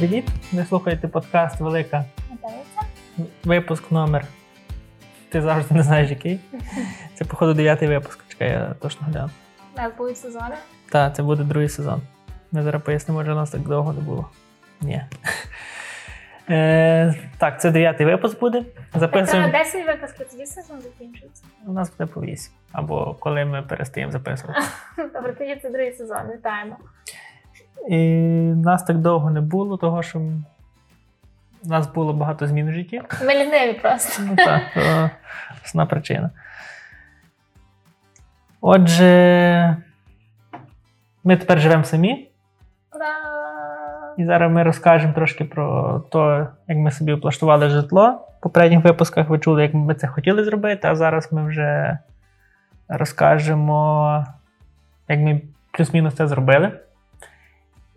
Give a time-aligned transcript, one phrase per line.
[0.00, 0.28] привіт!
[0.52, 2.04] Ви слухаєте подкаст Велика.
[3.44, 4.24] Випуск номер.
[5.28, 6.40] Ти завжди не знаєш який.
[7.14, 8.28] Це, походу, дев'ятий випуск.
[8.28, 9.30] Чекай, я точно гляну.
[9.74, 10.54] Так, будуть сезони?
[10.90, 12.02] Так, це буде другий сезон.
[12.52, 14.28] Ми зараз пояснимо, що у нас так довго не було.
[14.80, 15.02] Ні.
[16.50, 18.64] Е, Так, це дев'ятий випуск буде.
[18.94, 19.52] Записуємо.
[19.52, 21.44] Так, 10 випусків, тоді сезон закінчується.
[21.66, 22.52] У нас буде по 8.
[22.72, 24.60] Або коли ми перестаємо записувати.
[24.96, 26.30] Добре, тоді це другий сезон.
[26.36, 26.76] Вітаємо.
[27.88, 27.98] І
[28.56, 33.02] нас так довго не було, того що у нас було багато змін в житті.
[33.26, 34.22] Ми ліниві просто.
[34.26, 35.10] Ну так, то
[35.64, 36.30] основна причина.
[38.60, 39.76] Отже,
[41.24, 42.28] ми тепер живемо самі.
[42.94, 43.06] Ура!
[44.18, 48.26] І зараз ми розкажемо трошки про те, як ми собі облаштували житло.
[48.38, 51.98] В попередніх випусках ви чули, як ми це хотіли зробити, а зараз ми вже
[52.88, 54.26] розкажемо,
[55.08, 56.72] як ми плюс-мінус це зробили.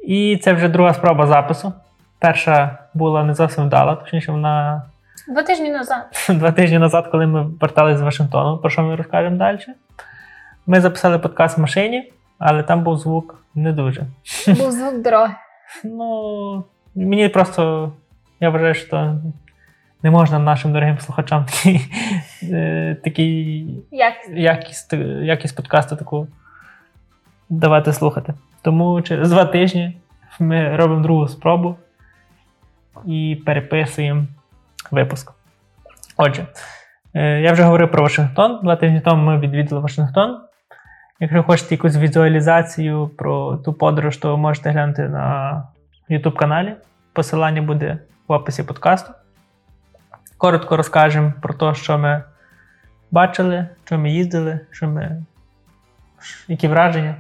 [0.04, 1.74] І це вже друга спроба запису.
[2.20, 4.84] Перша була не зовсім вдала, точніше, вона.
[5.28, 6.04] Два тижні назад.
[6.30, 9.60] Два тижні назад, коли ми верталися з Вашингтону, про що ми розкажемо далі.
[10.68, 14.02] Ми записали подкаст в машині, але там був звук не дуже.
[14.48, 15.34] Був звук дороги.
[15.84, 16.64] Ну,
[16.96, 17.92] мені просто
[18.40, 19.16] я вважаю, що
[20.04, 21.82] не можна нашим дорогим слухачам такий,
[22.44, 23.68] е, такий
[24.32, 26.28] якість, якість подкасту таку
[27.50, 28.34] давати слухати.
[28.62, 29.98] Тому через два тижні
[30.40, 31.76] ми робимо другу спробу
[33.06, 34.26] і переписуємо
[34.92, 35.32] випуск.
[36.18, 36.46] Отже,
[37.14, 38.60] е, я вже говорив про Вашингтон.
[38.64, 40.42] Два тижні тому ми відвідали Вашингтон.
[41.20, 45.64] Якщо хочете якусь візуалізацію про ту подорож, то можете глянути на
[46.10, 46.76] YouTube каналі.
[47.14, 47.98] Посилання буде
[48.28, 49.14] в описі подкасту.
[50.38, 52.24] Коротко розкажемо про те, що ми
[53.12, 55.24] бачили, що ми їздили, що ми...
[56.48, 57.16] які враження.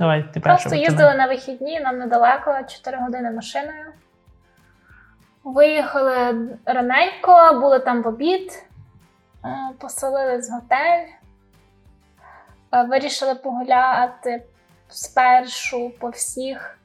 [0.00, 3.92] Давай, ти Просто їздили на вихідні, нам недалеко, 4 години машиною.
[5.44, 8.64] Виїхали раненько, були там в обід,
[9.44, 9.48] е,
[9.80, 11.06] поселились в готель,
[12.74, 14.42] е, вирішили погуляти
[14.88, 16.78] спершу по всіх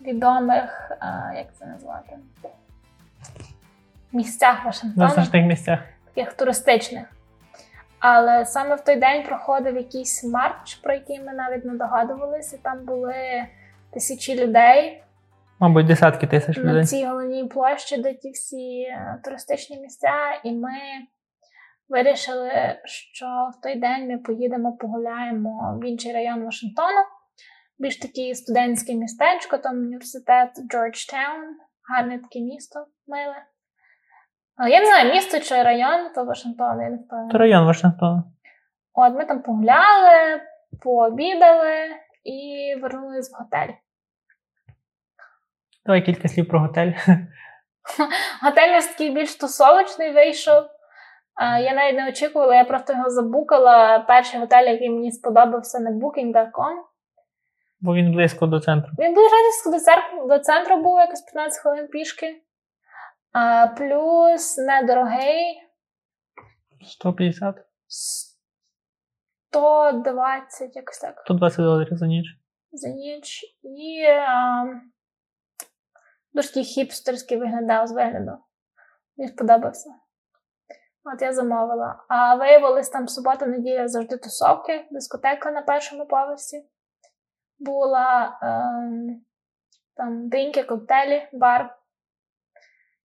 [0.00, 2.16] відомих, е, як це назвати,
[4.12, 5.06] місцях Вашингтону.
[5.06, 5.80] Визначних місцях.
[6.14, 7.04] Таких туристичних.
[8.00, 12.58] Але саме в той день проходив якийсь марч, про який ми навіть не догадувалися.
[12.62, 13.14] Там були
[13.92, 15.02] тисячі людей.
[15.60, 16.74] Мабуть, десятки тисяч людей.
[16.74, 20.78] На цій головній площі, де ті всі е, туристичні місця, і ми
[21.88, 22.52] вирішили,
[22.84, 27.00] що в той день ми поїдемо, погуляємо в інший район Вашингтону.
[27.78, 31.56] Більш таке студентське містечко, там університет Джорджтаун,
[31.90, 33.42] гарне таке місто миле.
[34.66, 37.30] Я не знаю, місто чи район, то Вашингтон, я не впевнена.
[37.30, 38.24] То район Вашингтона.
[38.94, 40.40] От ми там погуляли,
[40.82, 41.74] пообідали
[42.24, 43.74] і вернулись в готель.
[45.86, 46.92] Давай кілька слів про готель.
[48.42, 50.62] Готель ось такий більш тусовочний вийшов.
[51.40, 53.98] Я навіть не очікувала, я просто його забукала.
[53.98, 56.76] Перший готель, який мені сподобався на Booking.com.
[57.80, 58.90] Бо він близько до центру.
[58.98, 62.42] Він близько до центру, до центру був якось 15 хвилин пішки.
[63.40, 65.62] А, Плюс недорогий.
[66.82, 67.54] 150?
[69.50, 71.20] 120, якось так.
[71.24, 72.26] 120 доларів за ніч.
[72.72, 73.44] За ніч.
[73.62, 74.64] І а,
[76.32, 78.38] дуже такий хіпстерський виглядав з вигляду.
[79.16, 79.90] Мені сподобався.
[81.04, 82.04] От я замовила.
[82.08, 86.68] А виявилось там субота-неділя завжди тусовки, дискотека на першому поверсі.
[87.58, 89.24] Була ем,
[89.96, 91.77] там дрінки, коктейлі, бар.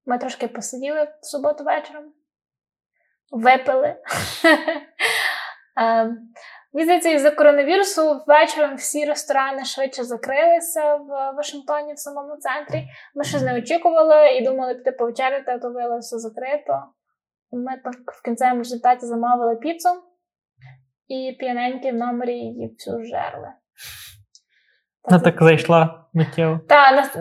[0.06, 2.14] Ми трошки посиділи в суботу вечором,
[3.32, 3.96] випили.
[5.78, 6.30] Ем,
[7.14, 12.88] із-за коронавірусу вечором всі ресторани швидше закрилися в Вашингтоні в самому центрі.
[13.16, 16.84] Ми щось не очікували і думали піти повечеряти, а то виявилося закрито.
[17.52, 19.90] Ми так в кінцевому результаті замовили піцу
[21.08, 23.54] і п'яненькі в номері її всю жерли.
[25.04, 26.60] Вона так зайшла миттєво.
[26.70, 27.12] Так,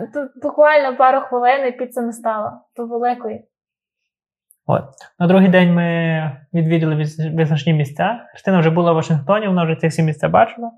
[0.43, 3.45] буквально пару хвилин і піца не стала по великої.
[4.65, 4.83] От.
[5.19, 6.95] На другий день ми відвідали
[7.33, 8.25] визначні місця.
[8.31, 10.71] Христина вже була в Вашингтоні, вона вже ці всі місця бачила.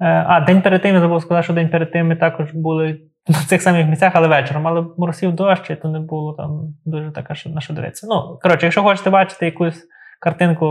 [0.00, 3.00] Е, а, день перед тим я забув сказати, що день перед тим ми також були
[3.28, 4.66] на цих самих місцях, але вечором.
[4.66, 8.06] Але моросів дощ, і то не було там дуже така, що на що дивитися.
[8.10, 9.88] Ну, коротше, якщо хочете бачити якусь
[10.20, 10.66] картинку,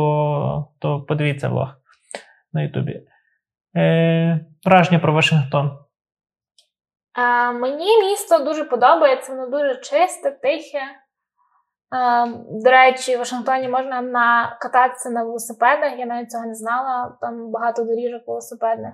[0.79, 1.75] то подивіться влог
[2.53, 3.01] на Ютубі.
[3.77, 5.71] Е, Враження про Вашингтон.
[7.13, 10.81] А, Мені місто дуже подобається, воно дуже чисте, тихе.
[11.91, 12.25] А,
[12.63, 15.99] до речі, в Вашингтоні можна на, кататися на велосипедах.
[15.99, 17.17] Я навіть цього не знала.
[17.21, 18.93] Там багато доріжок велосипедних.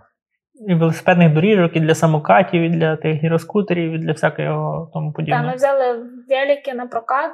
[0.67, 5.43] і велосипедних доріжок, і для самокатів, і для тих гіроскутерів, і для всякого тому подібного.
[5.43, 7.31] Так, ми взяли велики на прокат.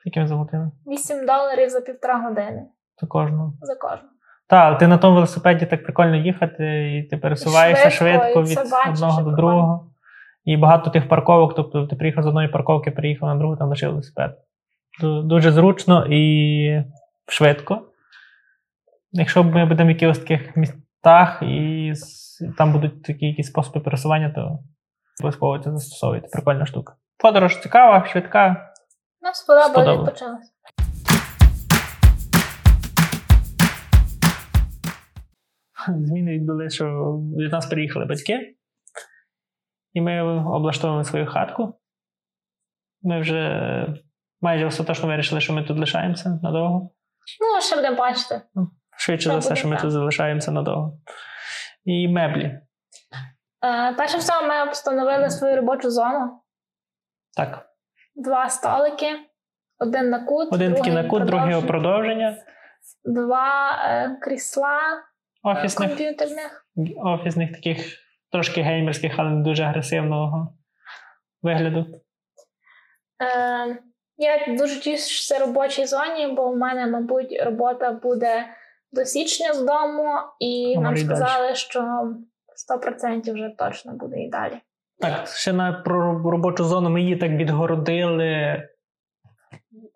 [0.00, 0.70] Скільки ми заплатили?
[0.86, 2.66] 8 доларів за півтора години.
[3.00, 3.52] За кожного.
[3.60, 4.09] За кожного.
[4.50, 8.92] Так, ти на тому велосипеді так прикольно їхати, і ти пересуваєшся швидко, швидко від бачиш,
[8.92, 9.90] одного до другого.
[10.44, 13.90] І багато тих парковок, тобто ти приїхав з одної парковки, приїхав на другу, там лишив
[13.90, 14.38] велосипед.
[15.02, 16.82] Дуже зручно і
[17.28, 17.82] швидко.
[19.12, 21.92] Якщо ми будемо в якихось таких містах і
[22.58, 24.58] там будуть такі якісь способи пересування, то
[25.20, 26.28] обов'язково це застосовуйте.
[26.32, 26.94] Прикольна штука.
[27.18, 28.72] Подорож цікава, швидка.
[29.22, 29.34] Нам
[29.98, 30.52] відпочилось.
[35.88, 36.84] Зміни відбулися, що
[37.38, 38.54] від нас приїхали батьки,
[39.92, 41.80] і ми облаштовуємо свою хатку.
[43.02, 43.86] Ми вже
[44.40, 46.90] майже остаточно вирішили, що ми тут лишаємося надовго.
[47.40, 48.42] Ну, ще будемо бачити.
[48.54, 50.98] Ну, швидше за все, що ми тут залишаємося надовго.
[51.84, 52.44] І меблі.
[53.64, 56.42] Е, Перше всього, ми встановили свою робочу зону.
[57.36, 57.66] Так.
[58.14, 59.06] Два столики,
[59.78, 60.52] один на кут.
[60.52, 62.36] Один такий на кут, другий продовження.
[63.04, 64.80] Два е, крісла
[65.42, 66.66] офісних, комп'ютерних.
[66.96, 67.96] Офісних таких
[68.32, 70.54] трошки геймерських, але не дуже агресивного
[71.42, 71.86] вигляду.
[73.22, 73.78] Е,
[74.16, 78.46] Я дуже тішуся робочій зоні, бо в мене, мабуть, робота буде
[78.92, 81.56] до січня з дому, і Говори нам сказали, далі.
[81.56, 81.80] що
[82.70, 84.60] 100% вже точно буде і далі.
[84.98, 88.62] Так, ще на про робочу зону ми її так відгородили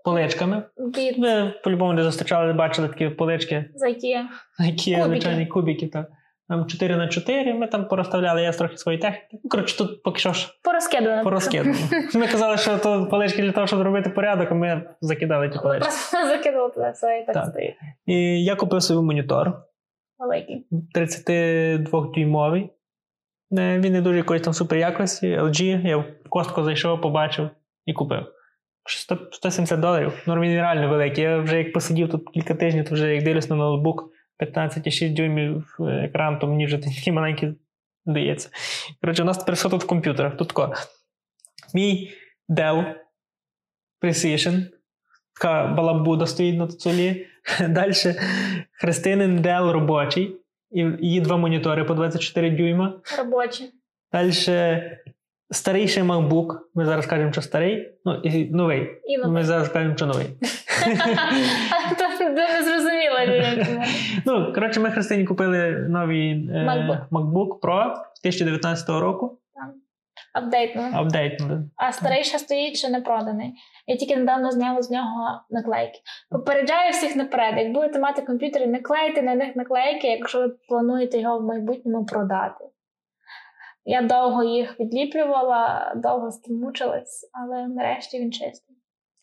[0.05, 0.63] поличками.
[0.77, 1.19] Від...
[1.19, 3.65] Ви по-любому не зустрічали, бачили такі полички.
[3.75, 4.17] За які?
[4.59, 5.87] За які звичайні кубики.
[5.87, 6.07] Так.
[6.49, 9.41] Там 4 на 4 ми там порозставляли, я трохи свої техніки.
[9.45, 10.49] Ну, коротше, тут поки що ж.
[10.65, 11.23] Порозкидано.
[11.23, 11.75] Порозкидано.
[12.15, 15.89] Ми казали, що то полички для того, щоб зробити порядок, а ми закидали ті полички.
[15.89, 17.75] Просто закидали туди все і так, так стоїть.
[18.07, 19.53] І я купив собі монітор.
[20.19, 20.67] Великий.
[20.95, 22.71] 32-дюймовий.
[23.59, 25.39] Е, він не дуже якоїсь там супер якості.
[25.39, 25.87] LG.
[25.87, 27.51] Я в костку зайшов, побачив
[27.87, 28.34] і купив.
[28.85, 30.23] 170 доларів.
[30.27, 31.25] Ну, він реально великий.
[31.25, 34.11] Я вже як посидів тут кілька тижнів, то вже як дивлюсь на ноутбук.
[34.41, 37.55] 15,6 дюймів е, екран, то мені вже такий маленький
[38.07, 38.51] здається.
[39.01, 40.37] Коротше, у нас тепер все тут в комп'ютерах.
[40.37, 40.75] Тут тако.
[41.75, 42.13] Мій
[42.49, 42.95] Dell
[44.03, 44.67] Precision.
[45.35, 47.27] Така балабуда стоїть на столі.
[47.69, 47.93] Далі
[48.73, 50.37] Христинин Dell робочий.
[50.71, 53.01] І її два монітори по 24 дюйма.
[53.19, 53.73] Робочі.
[54.13, 54.33] Далі
[55.55, 56.59] старіший MacBook.
[56.75, 57.99] Ми зараз кажемо, що старий.
[58.05, 58.89] Ну, і новий.
[59.05, 59.33] І новий.
[59.33, 60.27] Ми зараз кажемо, що новий.
[62.35, 63.17] не зрозуміло.
[64.27, 67.61] Ну, коротше, ми Христині купили новий е, MacBook.
[67.63, 69.39] Pro 2019 року.
[70.35, 70.91] Апдейтно.
[70.95, 71.65] Апдейтно.
[71.77, 73.53] А старий ще стоїть, ще не проданий.
[73.87, 75.99] Я тільки недавно зняла з нього наклейки.
[76.31, 77.55] Попереджаю всіх наперед.
[77.59, 82.07] Як будете мати комп'ютери, не клейте на них наклейки, якщо ви плануєте його в майбутньому
[82.07, 82.65] продати.
[83.85, 88.77] Я довго їх відліплювала, довго мучилась, але нарешті він чистий.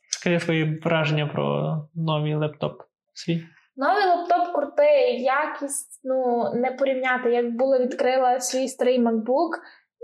[0.10, 2.82] Скажи свої враження про новий лептоп
[3.14, 3.44] свій.
[3.76, 7.32] Новий лептоп крутий, якість ну, не порівняти.
[7.32, 9.50] Як було відкрила свій старий MacBook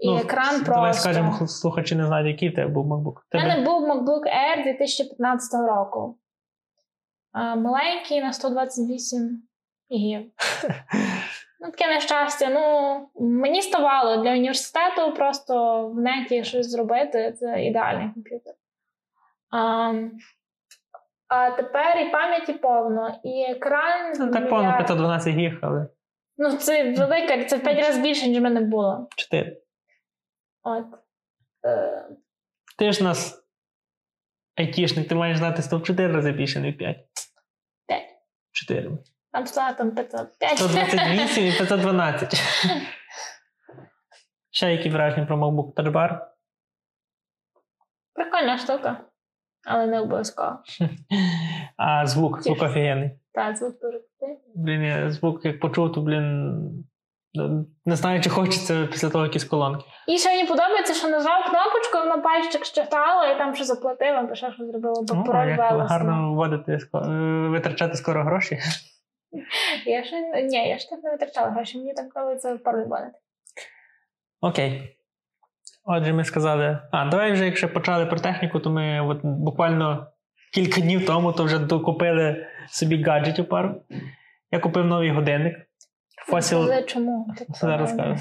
[0.02, 0.74] і ну, екран просто.
[0.74, 3.16] Давай скажемо, слухачі не знають, який в тебе був MacBook.
[3.34, 6.18] У мене був MacBook Air 2015 року.
[7.34, 9.42] Маленький на 128
[9.92, 10.32] гігів.
[11.60, 12.50] Ну, таке нещастя.
[12.50, 17.32] Ну, мені ставало для університету просто в неті щось зробити.
[17.32, 18.54] Це ідеальний комп'ютер.
[19.52, 19.94] А
[21.28, 24.14] а тепер і пам'яті повно, і екран.
[24.20, 25.88] Ну, Так повно 512 гіг, але.
[26.38, 29.08] Ну, це велика, це в 5 разів більше, ніж в мене було.
[29.16, 29.62] 4.
[30.64, 30.86] От.
[31.66, 32.08] Е...
[32.78, 33.48] Ти ж нас
[34.56, 36.98] айтішник, ти маєш знати 104 рази більше, не 5.
[37.88, 38.04] 5.
[38.52, 38.92] 4.
[39.38, 40.58] Там стало там 505.
[40.58, 42.34] 128 і 512.
[44.52, 46.20] Ще які враження про MacBook Bar?
[48.14, 48.98] Прикольна штука,
[49.66, 50.58] але не обов'язково.
[51.78, 53.12] А звук, звук офігенний.
[53.34, 54.38] Так, звук дуже крутий.
[54.56, 56.86] Блін, я звук як почув, то, блін.
[57.86, 59.86] Не знаю, чи хочеться після того якісь колонки.
[60.08, 64.36] І ще мені подобається, що нажав кнопочку, воно пальчик щитало, і там що заплатив, або
[64.36, 65.58] ще що зробило, бо пароль
[65.90, 67.08] Гарно вводити, е,
[67.50, 68.60] витрачати скоро гроші.
[69.86, 73.20] Я ще ні, я ж так не витрачала гроші, мені так подобається пароль вводити.
[74.42, 74.98] Окей.
[75.84, 76.80] Отже, ми сказали.
[76.92, 80.08] А, давай вже, якщо почали про техніку, то ми от буквально
[80.54, 83.82] кілька днів тому то вже докупили собі гаджетів пару.
[84.52, 85.56] Я купив новий годинник.
[86.32, 86.64] Fossil...
[86.64, 87.28] Але чому?
[87.50, 88.16] Зараз скажу.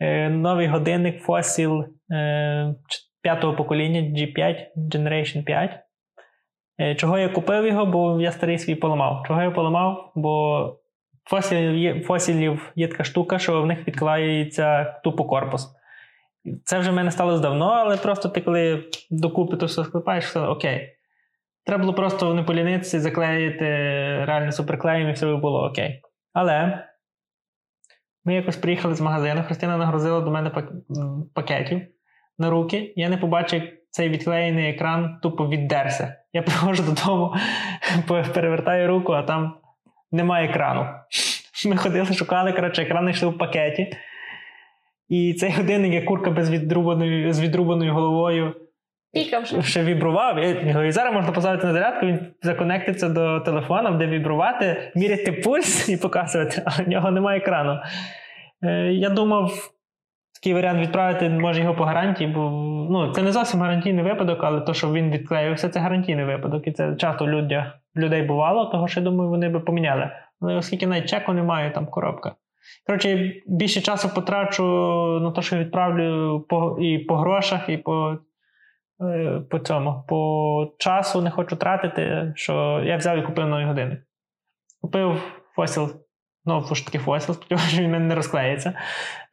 [0.00, 2.74] Е, новий годинник Fossil е,
[3.22, 5.83] п'ятого покоління G5 Generation 5.
[6.80, 9.24] Е, чого я купив його, бо я старий свій поламав.
[9.26, 10.12] Чого я поламав?
[10.14, 10.76] Бо
[11.24, 15.76] фосілів фосілів є така штука, що в них підклеюється тупо корпус.
[16.64, 20.40] Це вже в мене сталося давно, але просто ти коли докупи то все склепаєш, все
[20.40, 20.90] окей.
[21.66, 23.64] Треба було просто не полінитися, заклеїти
[24.24, 26.02] реально суперклеєм і все було окей.
[26.32, 26.84] Але
[28.24, 30.50] ми якось приїхали з магазину, Христина нагрузила до мене
[31.34, 31.93] пакетів
[32.38, 32.92] на руки.
[32.96, 36.16] Я не побачив, як цей відклеєний екран тупо віддерся.
[36.32, 37.34] Я приходжу додому,
[38.34, 39.54] перевертаю руку, а там
[40.12, 40.86] немає екрану.
[41.66, 43.96] Ми ходили, шукали, коротше, екран знайшли в пакеті.
[45.08, 48.54] І цей годинник, як курка без відрубаної, з відрубаною головою.
[49.12, 50.38] Пікав ще вібрував.
[50.86, 55.96] І зараз можна поставити на зарядку, він законектиться до телефона, де вібрувати, міряти пульс і
[55.96, 57.80] показувати, а в нього немає екрану.
[58.62, 59.52] Е, Я думав,
[60.44, 62.40] такий варіант відправити може його по гарантії, бо
[62.90, 66.66] ну, це не зовсім гарантійний випадок, але то, що він відклеївся, це гарантійний випадок.
[66.66, 70.10] І це часто людях, людей бувало, того що я думаю, вони би поміняли.
[70.40, 72.34] Але оскільки навіть чеку немає, там коробка.
[72.86, 74.64] Коротше, більше часу потрачу
[75.22, 78.18] на те, що відправлю по, і по грошах, і по
[79.00, 80.04] е, по цьому.
[80.08, 84.00] По часу не хочу тратити, що я взяв і купив новий годинник.
[84.80, 85.22] Купив
[85.56, 85.90] фосіл,
[86.44, 88.74] ну, ж таки фосіл, сподіваюся, він мене не розклеїться.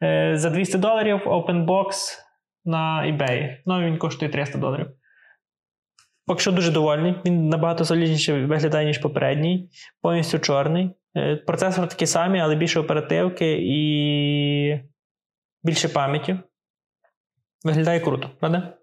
[0.02, 2.18] Е, за 200 доларів open box
[2.64, 3.56] на eBay.
[3.66, 4.86] Ну, він коштує 300 доларів.
[6.26, 7.14] Поки що дуже довольний.
[7.26, 9.70] Він набагато солідніше виглядає, ніж попередній,
[10.02, 10.90] повністю чорний.
[11.16, 14.80] Е, процесор такий самий, але більше оперативки і
[15.62, 16.38] більше пам'яті.
[17.64, 18.76] Виглядає круто, правда?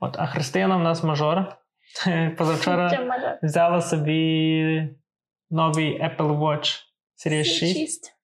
[0.00, 1.56] От, А Христина в нас мажор.
[2.38, 3.08] Позавчора
[3.42, 4.96] взяла собі
[5.50, 6.82] новий Apple Watch
[7.26, 8.16] Series 6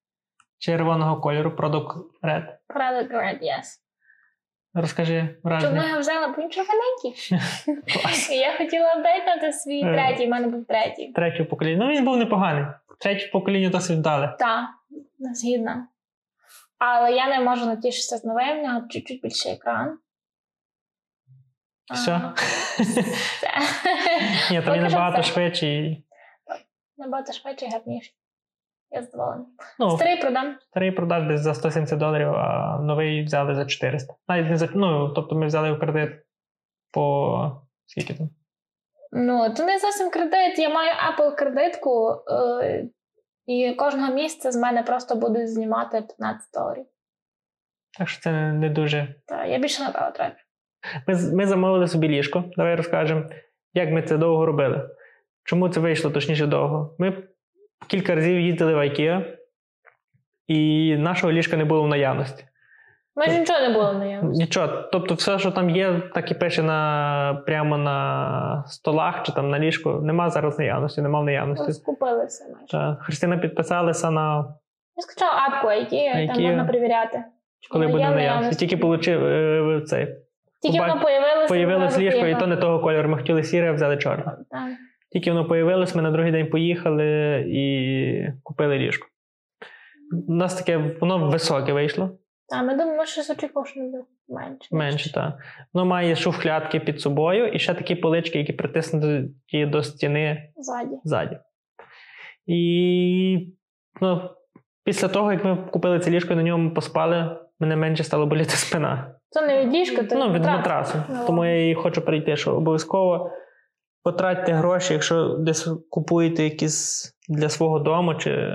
[0.58, 2.44] червоного кольору Product Red.
[2.68, 3.78] Product Red, yes.
[4.74, 5.80] Розкажи враження.
[5.80, 7.38] Чому я взяла, бо він червоненький.
[8.38, 9.92] Я хотіла апдейтнути свій е.
[9.92, 11.12] третій, в мене був третій.
[11.12, 11.86] Третє покоління.
[11.86, 12.64] Ну він був непоганий.
[13.00, 14.36] Третє покоління досить вдале.
[14.38, 14.68] Так,
[15.18, 15.86] згідно.
[16.78, 19.98] Але я не можу натішитися з новим, в нього чуть-чуть більший екран.
[21.94, 22.32] Все?
[24.50, 26.04] Ні, то він набагато швидший.
[26.98, 28.14] Набагато швидший і гарніший.
[28.90, 29.46] Я задоволена.
[29.78, 30.56] Ну, Старий продам.
[30.70, 34.14] Старий продаж десь за 170 доларів, а новий взяли за 400.
[34.28, 36.10] Навіть не за ну, тобто ми взяли в кредит
[36.90, 38.30] по скільки там?
[39.12, 40.58] Ну, це не зовсім кредит.
[40.58, 42.88] Я маю Apple кредитку, е-
[43.46, 46.86] і кожного місяця з мене просто будуть знімати 15 доларів.
[47.98, 49.14] Так що це не дуже.
[49.26, 50.44] Так, я більше напевно трачу.
[51.06, 52.44] Ми ми замовили собі ліжко.
[52.56, 53.24] Давай розкажемо,
[53.74, 54.88] як ми це довго робили.
[55.44, 56.94] Чому це вийшло точніше довго?
[56.98, 57.22] Ми
[57.86, 59.24] кілька разів їздили в IKEA,
[60.46, 62.44] і нашого ліжка не було в наявності.
[63.16, 64.44] Майже нічого не було в наявності.
[64.44, 64.68] Нічого.
[64.92, 69.58] Тобто, все, що там є, так і пише на, прямо на столах чи там на
[69.58, 69.90] ліжку.
[69.90, 71.72] Нема зараз наявності, нема в наявності.
[71.72, 72.66] Скупилися майже.
[72.66, 73.02] Так.
[73.02, 74.54] Христина підписалася на.
[74.96, 76.34] Я скачала апку IKEA, IKEA.
[76.34, 77.24] там можна перевіряти.
[77.70, 78.56] Коли буде наявності.
[78.56, 80.08] Тільки получив е, цей.
[80.62, 81.48] Тільки воно появилося.
[81.48, 83.08] Появилось ліжко, і то не того кольору.
[83.08, 84.24] Ми хотіли сіре, а взяли чорне.
[84.24, 84.70] Так.
[85.12, 89.08] Тільки воно появилось, ми на другий день поїхали і купили ліжко.
[90.28, 92.10] У нас таке воно високе вийшло.
[92.48, 93.34] Так, ми думаємо, що що
[94.28, 94.68] менше.
[94.70, 95.38] Менше, так.
[95.72, 100.96] Воно має шуфлятки під собою і ще такі полички, які притиснуті до стіни ззаді.
[101.04, 101.38] ззаді.
[102.46, 103.54] І
[104.00, 104.30] ну,
[104.84, 108.50] після того, як ми купили це ліжко і на ньому поспали, мене менше стало боліти
[108.50, 109.14] спина.
[109.30, 110.98] Це не від ліжка, це ну, від матрасу.
[110.98, 111.26] No.
[111.26, 113.30] Тому я і хочу перейти, що обов'язково
[114.02, 118.52] потратьте гроші, якщо десь купуєте якісь для свого дому чи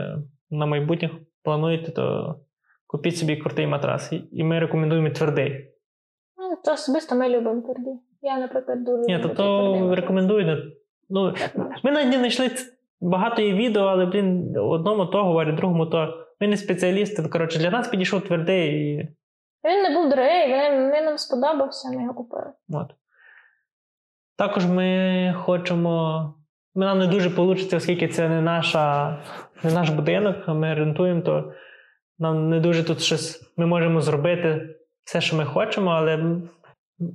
[0.49, 1.09] на майбутнє
[1.43, 2.35] плануєте, то
[2.87, 4.13] купіть собі крутий матрас.
[4.31, 5.71] І ми рекомендуємо твердий.
[6.37, 7.99] Ну, то особисто ми любимо твердий.
[8.21, 10.73] Я, наприклад, дуже Ні, то, то рекомендую.
[11.09, 11.33] Ну,
[11.83, 12.51] Ми навіть не знайшли
[13.01, 16.23] багато є відео, але блін, одному то говорять, другому то.
[16.41, 17.29] Ми не спеціалісти.
[17.29, 18.69] Коротше, для нас підійшов твердий.
[18.69, 19.07] І...
[19.63, 22.51] Він не був дорогий, він, він нам сподобався, ми його купили.
[22.69, 22.91] От.
[24.37, 26.33] Також ми хочемо.
[26.75, 29.17] Нам не дуже вийде, оскільки це не наша,
[29.63, 31.53] не наш будинок, а ми орендуємо, то
[32.19, 36.41] нам не дуже тут щось ми можемо зробити все, що ми хочемо, але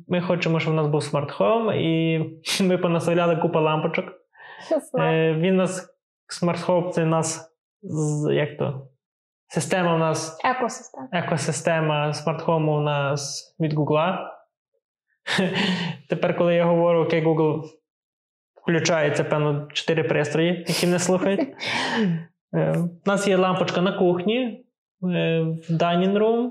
[0.08, 2.18] ми хочемо, щоб у нас був smart home, і
[2.62, 4.04] ми понаставляли купу лампочок.
[4.98, 5.88] Е, Він нас
[6.28, 7.52] smart home це нас
[8.30, 8.88] як то?
[9.48, 11.08] Система у нас екосистема.
[11.12, 14.31] Екосистема смарт-хому у нас від Google.
[16.08, 17.62] Тепер, коли я говорю, окей, Google
[18.62, 21.48] включається, певно, чотири пристрої, які мене слухають.
[22.54, 24.64] Е, у нас є лампочка на кухні,
[25.02, 26.50] е, в dining room,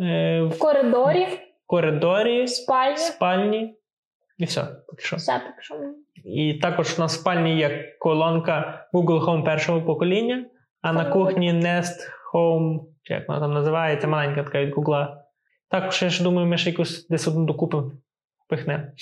[0.00, 2.96] е, в коридорі, в коридорі, спальні.
[2.96, 3.78] спальні.
[4.38, 5.16] І все, поки що.
[5.16, 5.74] Все, поки що.
[6.24, 10.46] І також на спальні є колонка Google Home першого покоління,
[10.82, 15.16] а на кухні Nest Home, чи як вона там називається, маленька така від Google.
[15.70, 17.92] Також я ж думаю, ми ще якусь десь одну докупимо,
[18.48, 18.84] пихнемо.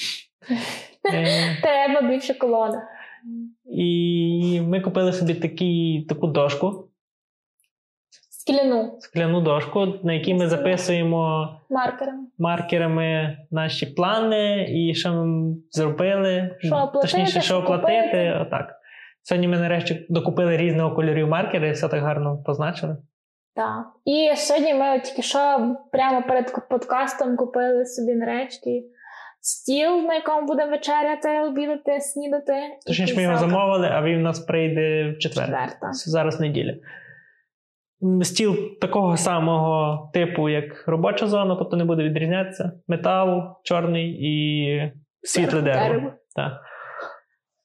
[1.12, 2.82] Е, Треба більше колода.
[3.64, 6.88] І ми купили собі такі, таку дошку.
[8.30, 8.96] Скляну.
[9.00, 16.56] Скляну дошку, на якій ми записуємо маркерами маркерами наші плани і що ми зробили.
[16.58, 18.38] Що оплатити, Точніше, що оплатити.
[18.40, 18.74] Отак.
[19.22, 22.96] Сьогодні ми нарешті докупили різного кольорів маркери і все так гарно позначили.
[23.54, 23.86] Так.
[24.04, 28.84] І сьогодні ми тільки що прямо перед подкастом купили собі нарешті
[29.40, 32.52] стіл, на якому будемо вечеряти, обідати, снідати.
[32.86, 35.46] Точніше, ми його замовили, а він у нас прийде в четвер.
[35.46, 35.92] Четверта.
[35.92, 36.74] Зараз неділя.
[38.22, 42.72] Стіл такого самого типу, як робоча зона, тобто не буде відрізнятися.
[42.88, 44.92] Метал чорний і
[45.22, 45.88] світле дерево.
[45.88, 46.12] Дерево.
[46.36, 46.52] Так.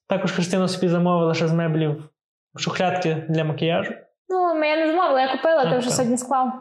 [0.10, 2.10] Також Христина собі замовила ще з меблів
[2.58, 3.94] шухлядки для макіяжу.
[4.30, 5.96] Ну, я не замовила, я купила, ти вже так.
[5.96, 6.54] сьогодні склав.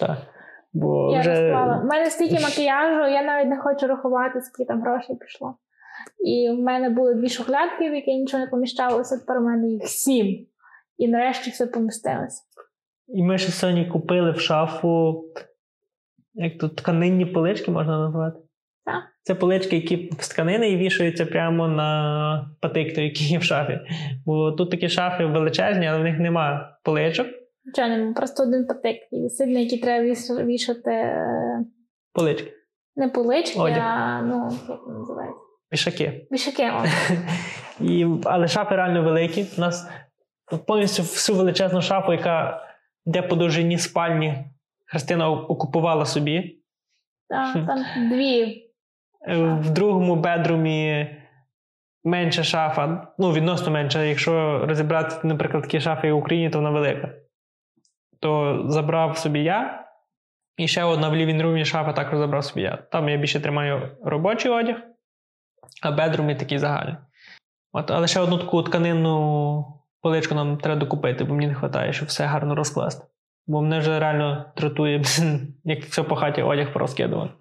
[0.00, 0.18] Так.
[0.72, 1.30] Бо Я вже...
[1.30, 1.80] розклала.
[1.84, 5.54] У мене стільки макіяжу, я навіть не хочу рахувати, скільки там грошей пішло.
[6.26, 9.86] І в мене були дві шухлядки, в які нічого не поміщалося, тепер у мене їх
[9.86, 10.46] сім.
[10.98, 12.42] І нарешті все помістилося.
[13.08, 15.24] І ми ще сьогодні купили в шафу
[16.34, 18.38] як тут тканинні полички можна назвати.
[18.84, 19.04] Так.
[19.22, 23.80] Це полички, які з тканини і вішаються прямо на патик, той, який є в шафі.
[24.26, 27.26] Бо тут такі шафи величезні, але в них нема поличок.
[27.64, 28.96] Нічого нема, просто один патик.
[29.10, 31.64] І на який треба вішати е,
[32.12, 32.52] Полички.
[32.96, 33.78] не полички, Одяг.
[33.78, 35.40] а ну, як це називається?
[35.72, 36.26] Вішаки.
[36.32, 36.70] Вішаки.
[36.70, 36.84] о.
[37.84, 39.46] І, але шафи реально великі.
[39.58, 39.88] У нас
[40.66, 42.66] повністю всю величезну шафу, яка
[43.06, 44.44] йде по довжині спальні,
[44.86, 46.62] Христина окупувала собі.
[47.28, 48.69] Та, Там дві.
[49.28, 51.06] Е, В другому бедрумі
[52.04, 54.02] менша шафа, ну, відносно менша.
[54.02, 57.08] Якщо розібрати, наприклад, такі шафи в Україні, то вона велика.
[58.20, 59.86] То забрав собі я.
[60.56, 62.76] І ще одна в лівінрумі шафа також забрав собі я.
[62.76, 64.76] Там я більше тримаю робочий одяг,
[65.82, 66.96] а бедрумі такий загальний.
[67.72, 69.64] От, але ще одну таку тканинну
[70.02, 73.06] поличку нам треба докупити, бо мені не вистачає, щоб все гарно розкласти.
[73.46, 75.02] Бо мене вже реально тратує,
[75.64, 77.32] як все по хаті одяг порозкидувати.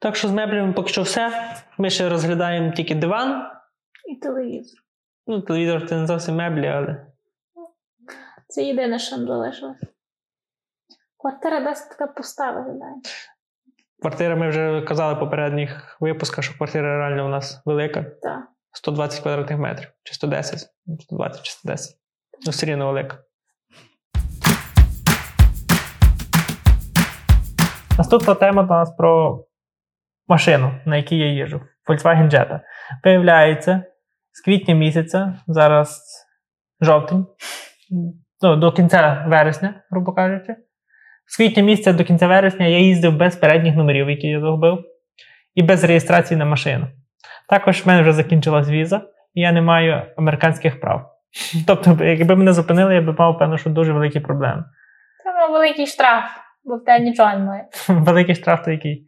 [0.00, 1.32] Так що з меблями поки що все.
[1.78, 3.50] Ми ще розглядаємо тільки диван.
[4.10, 4.80] І телевізор.
[5.26, 7.06] Ну, телевізор це не зовсім меблі, але
[8.48, 9.80] Це єдине, що нам залишилось.
[11.16, 12.94] Квартира досить така пуста виглядає.
[14.00, 18.02] квартира, ми вже казали в попередніх випусках, що квартира реально у нас велика.
[18.02, 18.44] Так.
[18.72, 21.96] 120 квадратних метрів, чи 110, Ну, 120 чи 110.
[22.46, 23.18] Ну, все рівно велика.
[27.98, 29.44] Наступна тема у нас про
[30.28, 31.60] машину, на якій я їжджу.
[31.88, 32.60] Volkswagen Jetta.
[33.04, 33.82] Виявляється,
[34.32, 36.02] з квітня місяця, зараз
[36.80, 37.26] жовтень,
[38.42, 40.56] ну, до кінця вересня, грубо кажучи.
[41.26, 44.84] З квітня місяця до кінця вересня я їздив без передніх номерів, які я загубив,
[45.54, 46.86] і без реєстрації на машину.
[47.48, 49.02] Також в мене вже закінчилась віза,
[49.34, 51.10] і я не маю американських прав.
[51.66, 54.64] Тобто, якби мене зупинили, я б мав певно, що дуже великі проблеми.
[55.24, 56.24] Це великий штраф,
[56.64, 57.68] бо в тебе нічого немає.
[57.88, 59.07] Великий штраф то який.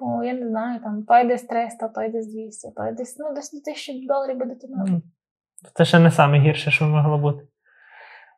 [0.00, 3.52] Бо я не знаю, там той десь 300, той десь 200, той десь, ну, десь
[3.52, 4.90] до 1000 доларів буде тягнути.
[4.92, 5.02] Ну,
[5.74, 7.46] Це ще не саме гірше, що могло бути.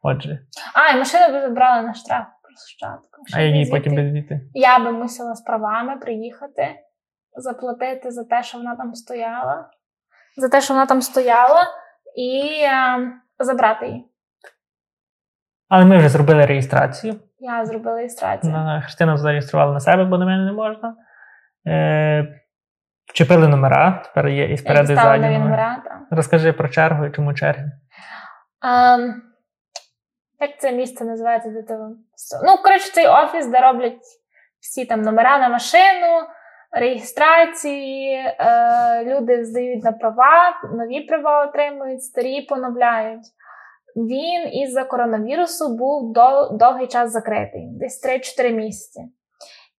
[0.03, 0.39] Отже,
[0.75, 3.23] А, і машину би забрали на штраф площадку.
[3.35, 4.41] а її потім без діти?
[4.55, 6.69] Я би мусила з правами приїхати,
[7.37, 9.71] заплатити за те, що вона там стояла,
[10.37, 11.63] за те, що вона там стояла,
[12.17, 14.09] і е, забрати її.
[15.69, 17.15] Але ми вже зробили реєстрацію.
[17.39, 18.55] Я зробила реєстрацію.
[18.83, 20.97] Христина зареєструвала на себе, бо на мене не можна.
[21.67, 22.43] Е,
[23.07, 25.83] вчепили номера, тепер є і спереду, і нові номера.
[25.85, 25.99] так.
[26.11, 27.73] Розкажи про чергу і чому черги.
[28.65, 29.23] Ем,
[30.41, 31.51] як це місце називається?
[31.51, 31.75] Де ти...
[32.45, 34.01] Ну, коротше, цей офіс, де роблять
[34.61, 36.27] всі там номера на машину,
[36.73, 43.25] реєстрації, е, люди здають на права, нові права отримують, старі поновляють.
[43.97, 49.01] Він із-за коронавірусу був до, довгий час закритий, десь 3-4 місяці.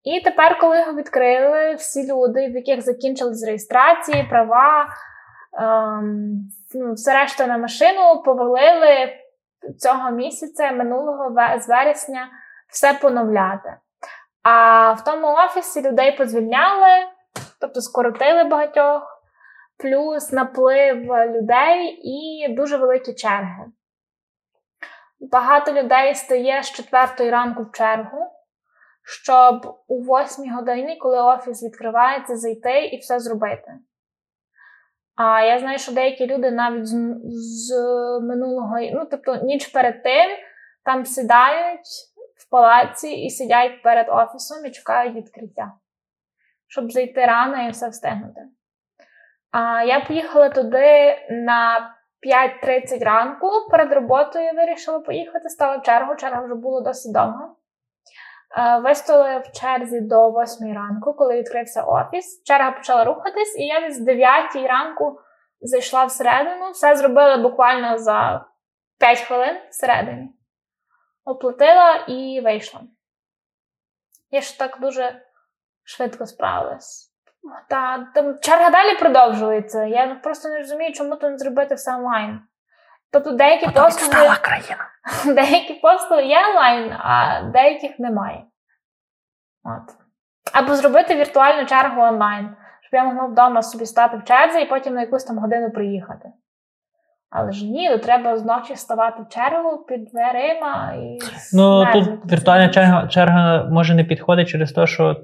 [0.04, 4.88] І тепер, коли його відкрили, всі люди, в яких закінчились реєстрації, права,
[5.60, 9.14] ем, ну, все решта на машину повалили
[9.80, 12.30] цього місяця, минулого з вересня,
[12.70, 13.76] все поновляти.
[14.44, 17.08] А в тому офісі людей позвільняли,
[17.62, 19.22] тобто скоротили багатьох,
[19.78, 23.66] плюс наплив людей і дуже великі черги.
[25.20, 28.32] Багато людей стає з четвертої ранку в чергу,
[29.04, 33.72] щоб у восьмій годині, коли офіс відкривається, зайти і все зробити.
[35.16, 36.92] А я знаю, що деякі люди навіть з,
[37.68, 37.74] з
[38.22, 40.32] минулого, ну тобто ніч перед тим
[40.86, 41.88] там сідають
[42.38, 45.72] в палаці і сидять перед офісом і чекають відкриття,
[46.68, 48.42] щоб зайти рано і все встигнути.
[49.52, 51.94] А я поїхала туди на
[52.64, 53.50] 5.30 ранку.
[53.72, 57.56] Перед роботою вирішила поїхати, стала чергу, черга вже було досить довго.
[58.58, 62.44] Е, вистояли в черзі до 8 ранку, коли відкрився офіс.
[62.44, 65.20] Черга почала рухатись, і я з 9 ранку
[65.62, 66.72] зайшла всередину.
[66.72, 68.46] Все зробила буквально за
[69.00, 70.30] 5 хвилин всередині.
[71.26, 72.82] Оплатила і вийшла.
[74.32, 75.22] Я ж так дуже
[75.84, 77.14] швидко справилась.
[77.70, 79.86] Та там черга далі продовжується.
[79.86, 82.40] Я просто не розумію, чому то не зробити все онлайн.
[83.14, 84.90] Тобто деякі послуги країна.
[85.36, 88.44] Деякі послуги є онлайн, а деяких немає.
[89.64, 89.96] От.
[90.54, 92.50] Або зробити віртуальну чергу онлайн,
[92.82, 96.30] щоб я могла вдома собі стати в черзі і потім на якусь там годину приїхати.
[97.30, 101.20] Але ж ні, то треба зночі ставати в чергу під дверима і.
[101.54, 105.16] Ну тут віртуальна черга черга може не підходить через те, що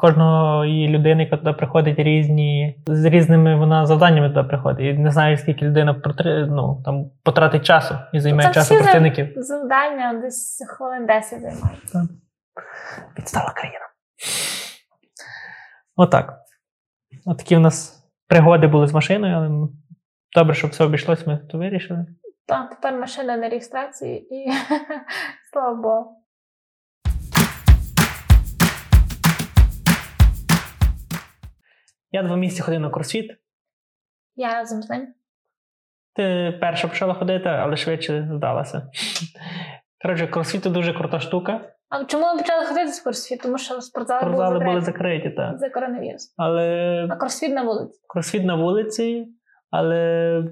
[0.00, 4.86] кожної людини, яка туди приходить, різні з різними вона завданнями туди приходить.
[4.86, 9.32] І не знаю, скільки людина протри, ну, там потратить часу і займає Це часу працівників.
[9.36, 11.76] Завдання десь хвилин 10 займає.
[13.16, 13.86] Підстала країна.
[15.96, 16.40] Отак.
[17.26, 19.68] От такі в нас пригоди були з машиною, але
[20.36, 22.06] добре, щоб все обійшлося, ми то вирішили.
[22.46, 24.52] Так, тепер машина на реєстрації і
[25.52, 26.19] слава Богу.
[32.12, 33.36] Я два місяці ходив на кросфіт.
[34.36, 35.14] Я разом з ним.
[36.14, 38.90] Ти перша почала ходити, але швидше здалася.
[40.02, 41.60] Коротше, кросфіт це дуже крута штука.
[41.88, 43.40] А чому ви почали ходити з кросфіт?
[43.42, 45.58] Тому що спортзали, спортзали були, були закриті, так.
[45.58, 46.34] За коронавірус.
[46.36, 47.06] Але...
[47.10, 48.00] А кросфіт на вулиці.
[48.08, 49.28] Кросфіт на вулиці,
[49.70, 50.44] але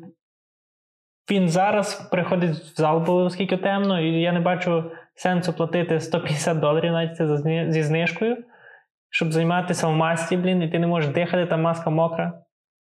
[1.30, 6.58] він зараз приходить в зал, бо оскільки темно, і я не бачу сенсу платити 150
[6.58, 8.44] доларів навіть зі знижкою
[9.10, 12.42] щоб займатися в масці, блін, і ти не можеш дихати, там маска мокра.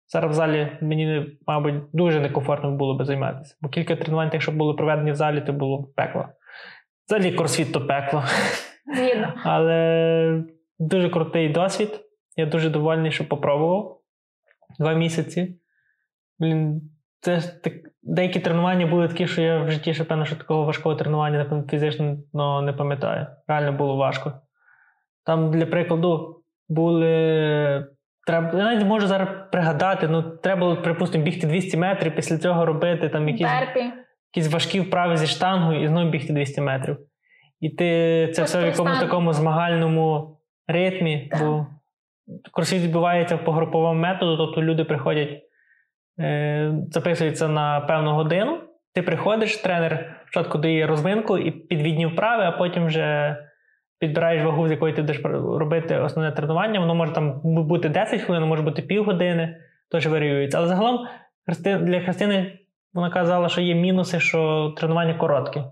[0.08, 3.58] Зараз в залі мені, мабуть, дуже некомфортно було би займатися.
[3.62, 6.26] Бо кілька тренувань, якщо були проведені в залі, то було пекло.
[7.08, 8.24] Взагалі кросфіт то пекло.
[8.98, 9.34] Видно.
[9.44, 10.44] Але
[10.80, 11.90] дуже крутий досвід.
[12.36, 14.02] Я дуже довольний, що попробував
[14.80, 15.60] два місяці.
[16.40, 16.82] Блін,
[17.20, 17.74] це так,
[18.04, 21.68] деякі тренування були такі, що я в житті ще певно, що такого важкого тренування напевно,
[21.68, 22.18] фізично
[22.62, 23.28] не пам'ятаю.
[23.48, 24.42] Реально було важко.
[25.26, 27.88] Там, для прикладу, були.
[28.28, 32.66] Треба, я навіть можу зараз пригадати, ну треба було, припустимо, бігти 200 метрів, після цього
[32.66, 33.48] робити там якісь
[34.36, 36.98] якісь важкі вправи зі штангою і знову бігти 200 метрів.
[37.60, 41.40] І ти це все в якомусь такому змагальному ритмі, так.
[41.40, 41.68] бо
[42.54, 45.42] кросфіт відбувається по груповому методу, тобто люди приходять,
[46.20, 48.62] е, записуються на певну годину.
[48.94, 53.38] Ти приходиш, тренер спочатку дає розминку і підвідні вправи, а потім вже
[54.00, 55.22] підбираєш вагу, з якої ти будеш
[55.60, 59.58] робити основне тренування, воно може там бути 10 хвилин, може бути півгодини,
[59.92, 60.58] теж варіюється.
[60.58, 61.08] Але загалом
[61.82, 62.60] для Христини
[62.94, 65.64] вона казала, що є мінуси, що тренування коротке.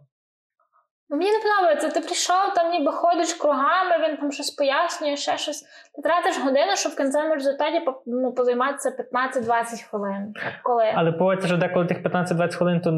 [1.09, 5.37] Ну, мені не подобається, ти прийшов, там ніби ходиш кругами, він там щось пояснює, ще
[5.37, 5.61] щось.
[5.95, 10.33] Ти тратиш годину, щоб в кінцевому результаті ну, позайматися 15-20 хвилин.
[10.63, 10.85] Коли...
[10.95, 12.89] Але поводиться, що деколи тих 15-20 хвилин, то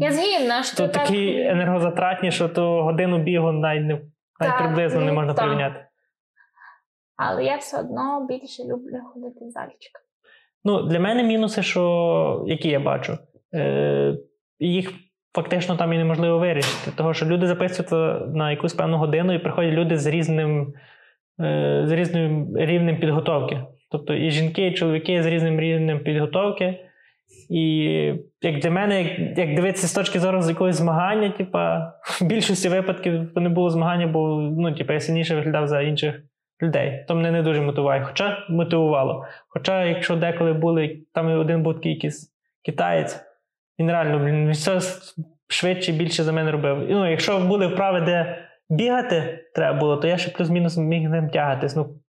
[0.00, 1.52] Я згідна, що то такі так...
[1.52, 4.00] енергозатратні, що то годину бігу навіть не
[4.40, 5.44] навіть приблизно не можна так.
[5.44, 5.86] порівняти.
[7.16, 9.92] Але я все одно більше люблю ходити в зальчик.
[10.64, 13.18] Ну, для мене мінуси, що які я бачу,
[13.54, 14.16] е,
[14.58, 14.92] їх
[15.34, 16.90] фактично там і неможливо вирішити.
[16.96, 17.96] Тому що люди записуються
[18.34, 20.74] на якусь певну годину і приходять люди з різним
[21.40, 23.64] е, з різним рівнем підготовки.
[23.90, 26.83] Тобто і жінки, і чоловіки з різним рівнем підготовки.
[27.50, 27.84] І
[28.42, 29.02] як для мене,
[29.36, 33.70] як дивитися з точки зору з якогось змагання, типа, в більшості випадків то не було
[33.70, 36.14] змагання, бо ну, типа, я сильніше виглядав за інших
[36.62, 37.04] людей.
[37.08, 38.04] То мене не дуже мотивує.
[38.04, 39.24] Хоча мотивувало.
[39.48, 42.32] Хоча, якщо деколи були, там один був такий якийсь
[42.64, 43.20] китаєць,
[43.78, 44.80] він реально він все
[45.48, 46.90] швидше більше за мене робив.
[46.90, 48.38] І, ну, Якщо були вправи, де
[48.70, 51.76] бігати треба було, то я ще плюс-мінус міг ним тягатись.
[51.76, 52.00] Ну,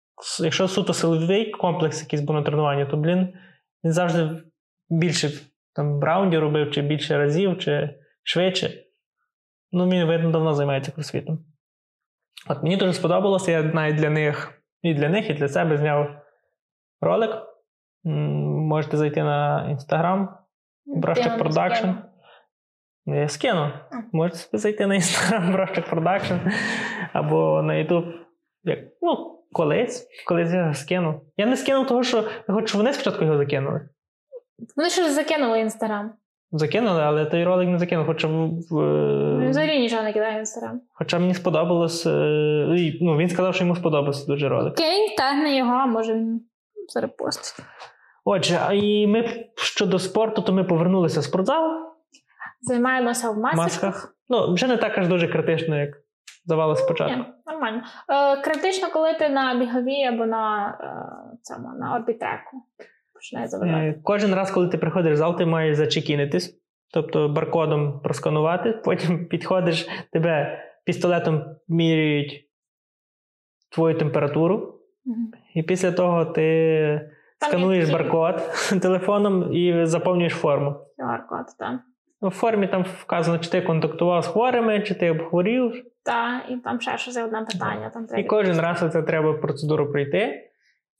[0.44, 3.34] Якщо суто силовий комплекс якийсь був на тренуванні, то блін,
[3.84, 4.30] він завжди
[4.90, 5.30] більше
[5.76, 8.70] там раундів робив, чи більше разів, чи швидше.
[9.72, 11.46] Ну, він, видно, давно займається кросфітом.
[12.50, 16.10] От мені дуже сподобалося, я навіть для них, і для них, і для себе зняв
[17.02, 17.32] ролик.
[18.04, 20.38] Можете зайти на Інстаграм,
[20.86, 21.88] Брощик Продакшн.
[23.06, 23.72] Я скину.
[24.12, 26.34] Можете зайти на Інстаграм Брощик Production
[27.14, 28.06] або на Ютуб.
[29.02, 30.08] Ну, колись.
[30.28, 31.22] Колись я скину.
[31.38, 32.18] Я не скинув того, що
[32.48, 33.90] я хочу, щоб вони спочатку його закинули.
[34.76, 36.12] Вони ще закинули інстаграм.
[36.52, 38.06] Закинули, але той ролик не закинув.
[38.06, 40.82] Хоча в, е, взагалі нічого не кидає інстаграм.
[40.94, 42.06] Хоча мені сподобалось.
[42.06, 42.10] Е,
[43.02, 44.76] ну, Він сказав, що йому сподобався дуже ролик.
[44.76, 46.42] Кинь, тагне його, а може він
[46.88, 47.66] зарепостить.
[48.26, 51.64] Отже, а і ми щодо спорту, то ми повернулися в спортзал.
[52.62, 53.58] Займаємося в масках.
[53.58, 54.16] масках.
[54.30, 55.90] Ну, вже не так аж дуже критично, як
[56.46, 57.18] здавалося спочатку.
[57.18, 57.82] Ні, Нормально.
[58.10, 62.64] Е, Критично, коли ти на біговій або на е, цьому, на орбітреку
[63.26, 63.88] починає заважати.
[63.88, 66.60] Е, кожен раз, коли ти приходиш в зал, ти маєш зачекінитись,
[66.94, 72.50] тобто баркодом просканувати, потім підходиш, тебе пістолетом міряють
[73.72, 74.80] твою температуру,
[75.54, 78.36] і після того ти Там скануєш баркод
[78.82, 80.70] телефоном і заповнюєш форму.
[80.70, 81.80] QR-код, так.
[82.22, 85.86] У формі там вказано, чи ти контактував з хворими, чи ти обхворів.
[86.04, 87.90] Так, і там ще щось одне питання.
[87.90, 88.22] Там треба.
[88.22, 90.50] І кожен раз це треба процедуру пройти,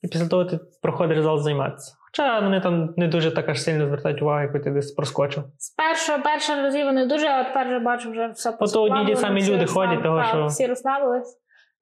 [0.02, 1.96] і після того ти проходиш зал займатися.
[2.06, 5.44] Хоча вони там не дуже так аж сильно звертають увагу, як ти десь проскочив.
[5.58, 9.16] З першого першого разів вони дуже, а тепер вже бачу, вже все Ото одні ті
[9.16, 10.46] самі люди ходять, того так, що.
[10.46, 11.38] Всі розслабились.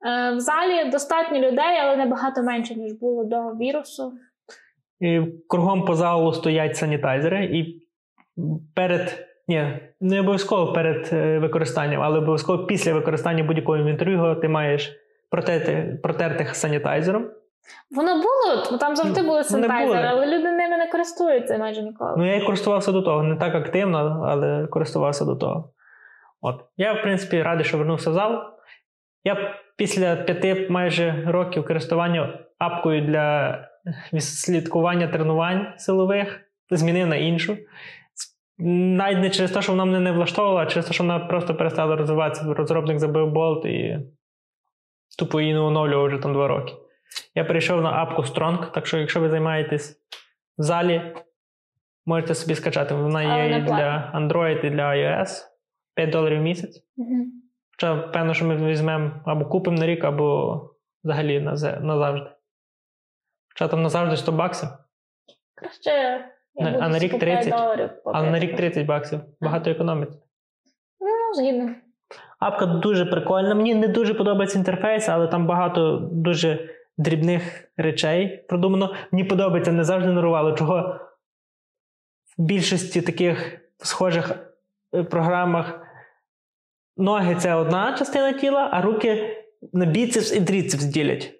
[0.07, 4.13] Е, в залі достатньо людей, але набагато менше, ніж було до вірусу.
[5.01, 7.87] І Кругом по залу стоять санітайзери, і
[8.75, 9.29] перед.
[9.49, 14.93] Ні, не обов'язково перед е, використанням, але обов'язково після використання будь-якого інвентарю ти маєш
[15.31, 17.31] протерти, протерти санітайзером.
[17.91, 22.15] Воно було, там завжди були санітайзери, але люди ними не користуються майже ніколи.
[22.17, 23.23] Ну, я і користувався до того.
[23.23, 25.71] Не так активно, але користувався до того.
[26.41, 26.61] От.
[26.77, 28.43] Я, в принципі, радий, що вернувся в зал.
[29.25, 33.59] Я після п'яти майже років користування апкою для
[34.19, 37.57] слідкування тренувань силових змінив на іншу.
[38.59, 41.55] Навіть не через те, що вона мене не влаштовувала, а через те, що вона просто
[41.55, 42.55] перестала розвиватися.
[42.55, 43.99] Розробник забив болт і
[45.19, 46.75] тупо її не оновлював вже там два роки.
[47.35, 49.97] Я перейшов на апку Strong, так що, якщо ви займаєтесь
[50.59, 51.15] в залі,
[52.07, 52.95] можете собі скачати.
[52.95, 55.29] Вона є і для Android, і для iOS
[55.95, 56.83] 5 доларів в місяць.
[56.97, 57.27] Угу.
[57.73, 60.61] Хоча, певно, що ми візьмемо або купимо на рік, або
[61.05, 61.41] взагалі
[61.81, 62.31] назавжди.
[63.49, 64.69] Хоча там назавжди 100 баксів.
[65.55, 66.25] Краще.
[66.55, 67.91] Я а на рік 30 доларів.
[68.05, 69.21] А на рік 30 баксів.
[69.41, 70.11] Багато економить.
[71.01, 71.75] Ну, згідно.
[72.39, 73.55] Апка дуже прикольна.
[73.55, 78.95] Мені не дуже подобається інтерфейс, але там багато дуже дрібних речей продумано.
[79.13, 81.01] Мені подобається, не завжди нарувало, чого
[82.39, 84.33] в більшості таких схожих
[84.95, 85.81] е, програмах
[86.97, 89.37] ноги це одна частина тіла, а руки
[89.73, 91.35] на біцепс і тріцепс ділять.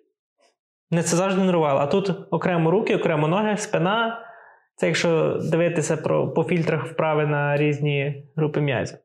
[0.91, 1.81] Не це завжди нервувало.
[1.81, 4.21] А тут окремо руки, окремо ноги, спина.
[4.77, 8.99] Це якщо дивитися про, по фільтрах вправи на різні групи м'язів.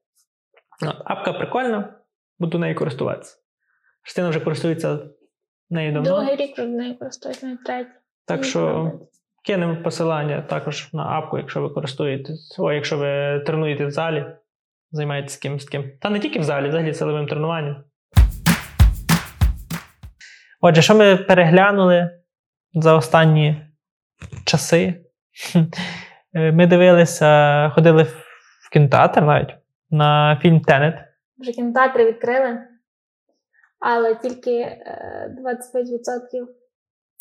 [1.05, 1.93] Апка прикольна,
[2.39, 3.37] буду нею користуватися.
[4.01, 4.99] Христина вже користується
[5.69, 6.09] нею давно.
[6.09, 7.89] Другий рік вже нею користується, навіть третій.
[8.25, 8.91] Так що
[9.45, 14.25] кинемо посилання також на апку, якщо ви користуєтесь, о, якщо ви тренуєте в залі,
[14.91, 15.91] займаєтесь кимось ким.
[16.01, 17.83] Та не тільки в залі, взагалі силовим тренуванням.
[20.61, 22.09] Отже, що ми переглянули
[22.73, 23.61] за останні
[24.45, 25.05] часи?
[26.33, 29.55] Ми дивилися, ходили в кінотеатр навіть
[29.89, 30.95] на фільм Тенет.
[31.37, 32.59] Вже кінотеатри відкрили,
[33.79, 36.45] але тільки 25% е,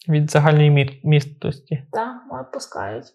[0.09, 1.83] від загальної містості.
[1.93, 3.07] Так, відпускають.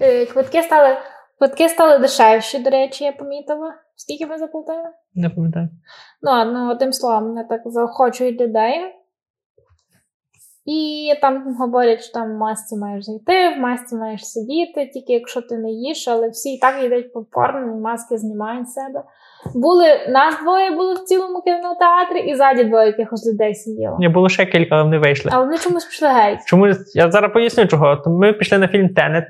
[0.00, 0.96] Е, квитки стали
[1.38, 3.74] квитки стали дешевші, до речі, я помітила.
[3.96, 4.88] Скільки ми заплатили?
[5.14, 5.68] Не пам'ятаю.
[6.22, 8.94] Ну, ну, одним словом, не так заохочують людей.
[10.64, 15.42] І там говорять, що там в масці маєш зайти, в масці маєш сидіти, тільки якщо
[15.42, 19.04] ти не їш, але всі і так їдуть попкорн, маски знімають з себе.
[19.54, 23.96] Були, нас двоє було в цілому кінотеатрі, і ззаді двоє якихось людей сиділо.
[24.00, 25.30] Не було ще кілька, але вони вийшли.
[25.34, 26.38] Але вони чомусь пішли геть.
[26.46, 28.02] Чому я зараз поясню, чого.
[28.06, 29.24] Ми пішли на фільм Тенет,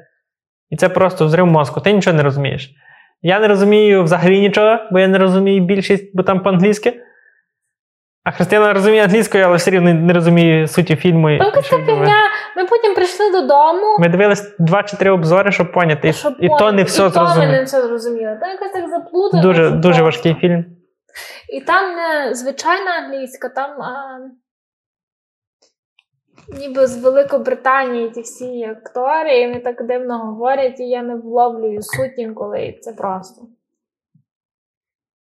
[0.71, 1.81] і це просто взрив мозку.
[1.81, 2.71] Ти нічого не розумієш.
[3.23, 7.03] Я не розумію взагалі нічого, бо я не розумію більшість, бо там по-англійськи.
[8.25, 11.39] А Христина розуміє англійською, але все рівно не розуміє суті фільму.
[11.39, 12.29] Там фігня.
[12.59, 13.99] Ми потім прийшли додому.
[13.99, 16.13] Ми дивились два чи три обзори, щоб поняти.
[16.13, 17.43] Щоб і, і то не все зрозуміло.
[17.45, 18.37] І то не все зрозуміло.
[18.41, 19.43] Там якось так заплутано.
[19.43, 20.65] Дуже дуже важкий фільм.
[21.53, 24.19] І там не звичайна англійська, там а,
[26.59, 31.83] ніби з Великобританії ті всі актори, і вони так дивно говорять, і я не вловлюю
[31.83, 33.43] суть інколи, і це просто.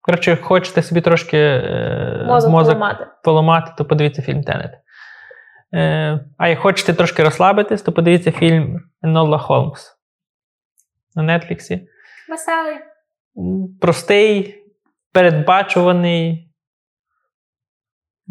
[0.00, 3.06] Коротше, хочете собі трошки е, мозок, мозок поламати.
[3.24, 4.81] поламати, то подивіться фільм Тенет.
[5.74, 9.96] Е, А як хочете трошки розслабитись, то подивіться фільм Нола Холмс
[11.14, 11.88] на Нетфліксі.
[12.28, 12.76] Веселий.
[13.80, 14.64] Простий,
[15.12, 16.52] передбачуваний.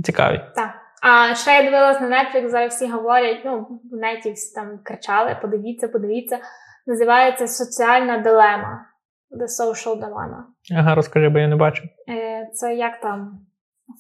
[0.04, 0.42] Цікавий.
[0.56, 0.76] Так.
[1.02, 5.38] А ще я дивилась на Netflix, зараз всі говорять, ну, в неті всі там кричали:
[5.42, 6.40] подивіться, подивіться.
[6.88, 8.86] Називається Соціальна дилема.
[9.32, 10.44] The Social Dilemma.
[10.78, 11.84] Ага, розкажи, бо я не бачу.
[12.10, 13.40] Е, це як там?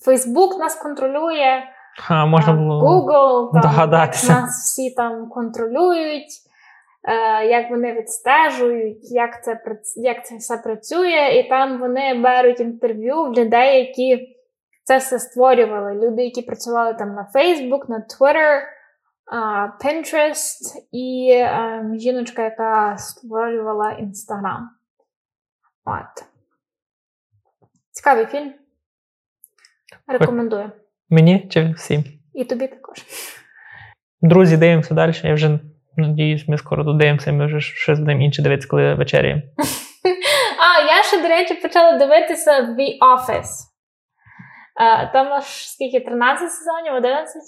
[0.05, 1.63] Фейсбук нас контролює.
[2.09, 4.33] А, можна було Google там, догадатися.
[4.33, 6.31] нас всі там контролюють,
[7.03, 9.61] е, як вони відстежують, як це
[9.95, 14.37] як це все працює, і там вони беруть інтерв'ю в людей, які
[14.83, 15.93] це все створювали.
[15.93, 18.61] Люди, які працювали там на Facebook, на Twitter,
[19.83, 24.61] Pinterest і ем, жіночка, яка створювала Instagram.
[25.85, 26.25] От.
[27.91, 28.53] Цікавий фільм.
[30.07, 30.71] Рекомендую.
[31.11, 32.03] Мені чи всім?
[32.33, 32.97] І тобі також.
[34.21, 35.13] Друзі, дивимося далі.
[35.23, 35.59] Я вже
[35.97, 39.41] надіюсь, ми скоро додивимося, ми вже щось будемо інше дивитися, коли вечеряємо.
[40.59, 43.51] А, я ще, до речі, почала дивитися The Office.
[45.13, 47.41] Там аж скільки 13 сезонів, 11.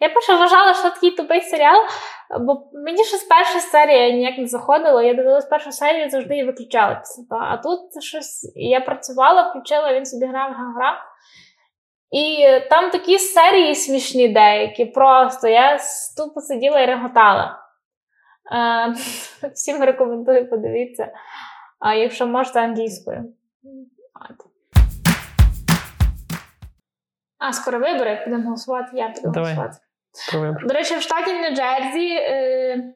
[0.00, 1.80] Я перше вважала, що такий тупий серіал,
[2.40, 5.02] бо мені щось перша серія ніяк не заходила.
[5.02, 7.02] Я дивилась першу серію, завжди її виключала.
[7.30, 10.96] А тут щось я працювала, включила, він собі грав, грав, грав.
[12.10, 14.84] І там такі серії смішні деякі.
[14.84, 15.78] Просто я
[16.16, 17.62] тупо сиділа і реготала.
[19.54, 21.12] Всім рекомендую подивитися,
[21.78, 23.32] а якщо можете англійською.
[27.38, 29.54] А, скоро вибори, підемо голосувати, я піду Давай.
[29.54, 30.66] голосувати.
[30.66, 32.94] До речі, в штаті Нью-Джерсі е,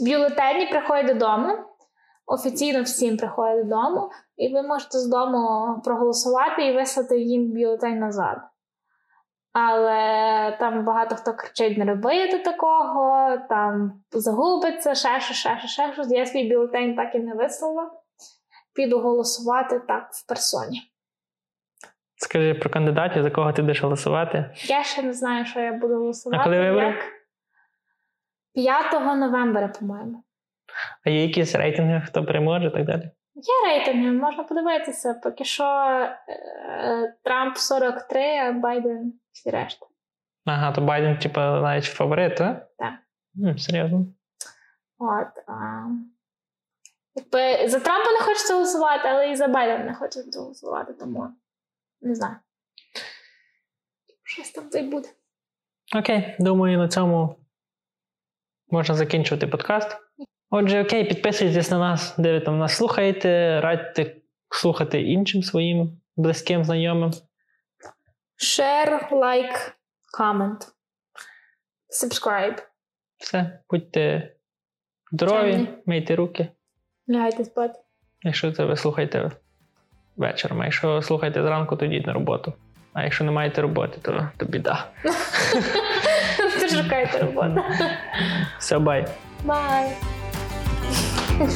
[0.00, 1.58] бюлетені приходять додому.
[2.26, 8.38] Офіційно всім приходять додому, і ви можете з дому проголосувати і вислати їм бюлетень назад.
[9.52, 15.92] Але там багато хто кричить: не робити такого, там загубиться, ще ще, ще, ще, ще
[15.92, 16.10] щось.
[16.10, 17.90] Я свій бюлетень так і не вислала.
[18.74, 20.82] Піду голосувати так в персоні.
[22.16, 24.50] Скажи про кандидатів, за кого ти будеш голосувати?
[24.54, 26.40] Я ще не знаю, що я буду голосувати.
[26.40, 26.94] А коли вибори?
[28.54, 30.23] 5 новембра, по-моєму.
[31.04, 33.10] А є якісь рейтинги, хто переможе і так далі?
[33.34, 35.14] Є рейтинги, можна подивитися.
[35.14, 35.64] Поки що
[36.28, 39.86] е, Трамп 43, а Байден всі решта.
[40.44, 42.68] Ага, то Байден, типу, навіть фаворит, так?
[42.78, 42.94] Так.
[43.44, 44.06] М, серйозно.
[44.98, 45.44] От.
[45.46, 45.86] А...
[47.14, 51.28] Якби за Трампа не хочеться голосувати, але і за Байдена не хочеться голосувати, тому.
[52.00, 52.36] Не знаю.
[54.22, 55.08] Щось там той буде.
[55.96, 57.36] Окей, думаю, на цьому
[58.68, 59.96] можна закінчувати подкаст.
[60.50, 64.16] Отже, окей, підписуйтесь на нас, де ви там нас слухаєте, радьте
[64.50, 67.10] слухати іншим своїм близьким знайомим.
[68.38, 69.72] Share, like,
[70.18, 70.68] comment.
[72.02, 72.58] Subscribe.
[73.18, 74.32] Все, будьте
[75.12, 76.48] здорові, мийте руки.
[77.08, 77.80] Лягайте спати.
[78.22, 79.30] Якщо це ви слухаєте
[80.16, 80.60] вечором.
[80.60, 82.52] А якщо слухаєте зранку, то йдіть на роботу.
[82.92, 84.86] А якщо не маєте роботи, то, то біда.
[86.60, 87.62] То шукайте роботу.
[88.58, 89.06] Все, бай.
[89.44, 89.96] Бай.
[91.38, 91.46] Ми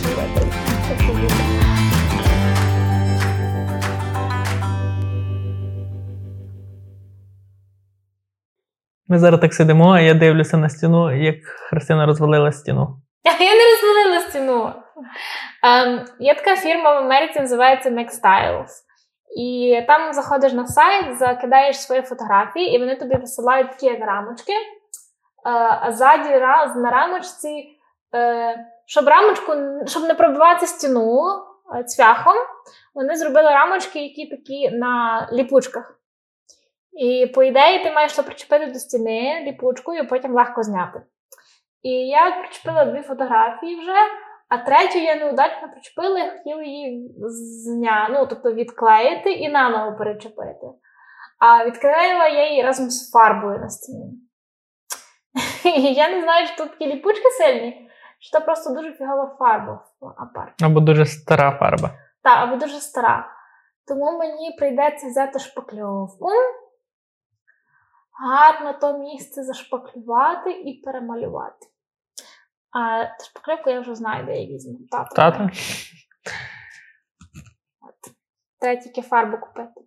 [9.19, 12.97] зараз так сидимо, а я дивлюся на стіну, як Христина розвалила стіну.
[13.25, 14.73] Я не розвалила стіну.
[15.69, 18.69] Um, є така фірма в Америці, називається McStyles.
[19.37, 24.53] І там заходиш на сайт, закидаєш свої фотографії, і вони тобі висилають такі як рамочки.
[24.53, 26.29] Uh, а ззаді
[26.77, 27.79] на рамочці,
[28.13, 28.55] uh,
[28.89, 29.53] щоб рамочку,
[29.87, 31.23] щоб не пробивати стіну
[31.75, 32.37] uh, цвяхом,
[32.95, 36.01] вони зробили рамочки, які такі на ліпучках.
[36.93, 41.03] І, по ідеї, ти маєш то причепити до стіни ліпучкою, і потім легко зняти.
[41.83, 43.97] І я причепила дві фотографії вже.
[44.49, 48.09] А третю я неудачно причепила і хотіла її зня...
[48.11, 50.67] ну, тобто відклеїти і наново перечепити.
[51.39, 54.13] А відклеїла я її разом з фарбою на стіні.
[55.65, 57.88] І я не знаю, чи тут такі ліпучки сильні,
[58.19, 60.65] чи то просто дуже фігова фарба в апарті.
[60.65, 61.91] Або дуже стара фарба.
[62.23, 63.29] Так, або дуже стара.
[63.89, 66.29] Тому мені прийдеться взяти шпакльовку,
[68.21, 71.67] гарно то місце зашпаклювати і перемалювати.
[72.71, 74.79] А шпаклівку я вже знаю, де я візьму.
[74.91, 75.31] Тата.
[75.31, 75.51] Тата?
[78.61, 79.81] Треба тільки фарбу купити.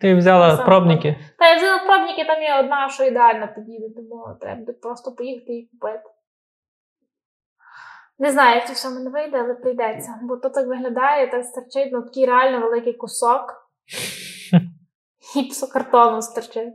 [0.00, 1.16] Ти взяла Сам пробники?
[1.38, 5.66] Та я взяла пробники, там є одна, що ідеально підійде, тому треба просто поїхати і
[5.66, 6.10] купити.
[8.18, 10.20] Не знаю, як це все мене вийде, але прийдеться.
[10.22, 13.70] Бо то так виглядає, так стерчить, ну такий реально великий кусок.
[15.36, 16.74] Гіпсокартону стерчить.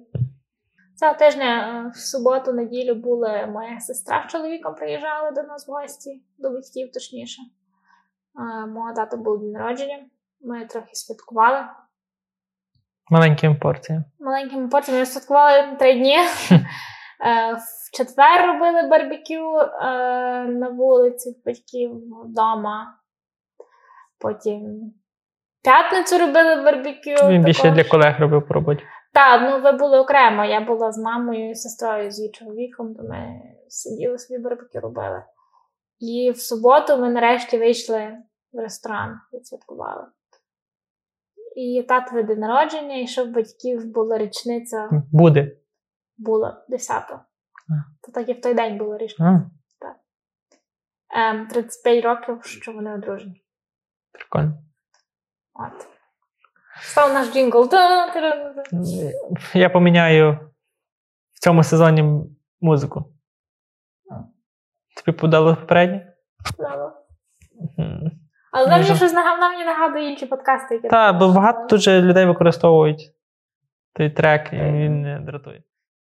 [0.95, 5.71] Цього тижня е, в суботу, неділю були моя сестра з чоловіком приїжджали до нас в
[5.71, 7.41] гості, до батьків, точніше.
[7.41, 9.99] Е, мого тата був день народження,
[10.41, 11.65] ми трохи святкували.
[13.09, 14.05] Маленькими порціями.
[14.19, 14.99] Маленькими порціями.
[14.99, 16.17] Ми святкували три дні.
[17.21, 19.87] Е, в четвер робили барбекю е,
[20.45, 21.91] на вулиці в батьків
[22.25, 22.97] вдома.
[24.19, 24.93] Потім
[25.63, 27.27] п'ятницю робили барбекю.
[27.29, 28.83] Він більше для колег робив по роботі.
[29.13, 30.45] Так, ну ви були окремо.
[30.45, 35.23] Я була з мамою і сестрою, з її чоловіком, то ми сиділи собі барбекю робили.
[35.99, 38.17] І в суботу ми нарешті вийшли
[38.53, 40.05] в ресторан відсвяткували.
[41.55, 44.89] І татове день народження, і щоб батьків була річниця.
[45.11, 45.51] Буде.
[46.17, 47.19] Була 10-го.
[48.01, 49.49] То так і в той день було річниця.
[49.79, 49.95] Так.
[51.15, 53.43] Ем, 35 років, що вони одружені.
[54.11, 54.53] Прикольно.
[55.53, 55.87] От.
[56.81, 57.69] Став наш джингл.
[59.53, 60.51] Я поміняю
[61.33, 62.23] в цьому сезоні
[62.61, 63.13] музику.
[64.95, 66.13] Тобі подало попереднє?
[66.57, 66.93] Подало.
[68.51, 68.95] Але нам Може...
[68.95, 70.87] щось нам мені нагадує інші подкасти, які.
[70.87, 73.15] Так, бо багато дуже людей використовують
[73.93, 75.63] той трек, і він не дратує.